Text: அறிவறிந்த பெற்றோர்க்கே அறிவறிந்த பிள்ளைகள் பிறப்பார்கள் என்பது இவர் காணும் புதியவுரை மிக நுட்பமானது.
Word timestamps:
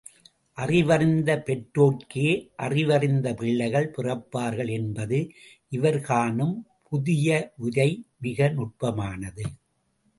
அறிவறிந்த 0.57 1.31
பெற்றோர்க்கே 1.47 2.29
அறிவறிந்த 2.59 3.33
பிள்ளைகள் 3.33 3.91
பிறப்பார்கள் 3.97 4.71
என்பது 4.71 5.19
இவர் 5.69 6.01
காணும் 6.01 6.55
புதியவுரை 6.91 7.89
மிக 8.19 8.49
நுட்பமானது. 8.49 9.45